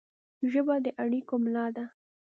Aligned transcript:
ژبه 0.51 0.75
د 0.85 0.87
اړیکو 1.03 1.35
ملا 1.43 1.65
ده 1.75 1.85